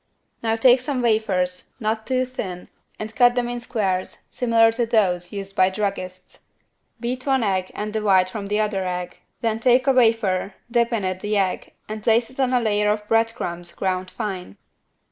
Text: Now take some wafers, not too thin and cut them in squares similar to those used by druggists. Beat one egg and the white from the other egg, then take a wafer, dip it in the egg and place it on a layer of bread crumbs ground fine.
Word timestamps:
Now 0.41 0.55
take 0.55 0.81
some 0.81 1.03
wafers, 1.03 1.73
not 1.79 2.07
too 2.07 2.25
thin 2.25 2.69
and 2.97 3.15
cut 3.15 3.35
them 3.35 3.47
in 3.47 3.59
squares 3.59 4.23
similar 4.31 4.71
to 4.71 4.87
those 4.87 5.31
used 5.31 5.55
by 5.55 5.69
druggists. 5.69 6.45
Beat 6.99 7.27
one 7.27 7.43
egg 7.43 7.69
and 7.75 7.93
the 7.93 8.01
white 8.01 8.27
from 8.27 8.47
the 8.47 8.59
other 8.59 8.83
egg, 8.87 9.17
then 9.41 9.59
take 9.59 9.85
a 9.85 9.91
wafer, 9.93 10.55
dip 10.71 10.91
it 10.91 11.03
in 11.03 11.17
the 11.19 11.37
egg 11.37 11.73
and 11.87 12.01
place 12.01 12.31
it 12.31 12.39
on 12.39 12.51
a 12.51 12.59
layer 12.59 12.91
of 12.91 13.07
bread 13.07 13.35
crumbs 13.35 13.75
ground 13.75 14.09
fine. 14.09 14.57